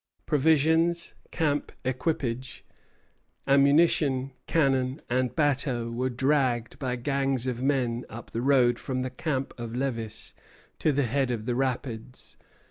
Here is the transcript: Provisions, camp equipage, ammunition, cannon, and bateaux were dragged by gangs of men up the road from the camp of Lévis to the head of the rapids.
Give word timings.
Provisions, 0.25 1.13
camp 1.29 1.71
equipage, 1.85 2.65
ammunition, 3.45 4.31
cannon, 4.47 4.99
and 5.11 5.35
bateaux 5.35 5.91
were 5.91 6.09
dragged 6.09 6.79
by 6.79 6.95
gangs 6.95 7.45
of 7.45 7.61
men 7.61 8.03
up 8.09 8.31
the 8.31 8.41
road 8.41 8.79
from 8.79 9.03
the 9.03 9.11
camp 9.11 9.53
of 9.59 9.73
Lévis 9.73 10.33
to 10.79 10.91
the 10.91 11.03
head 11.03 11.29
of 11.29 11.45
the 11.45 11.53
rapids. 11.53 12.35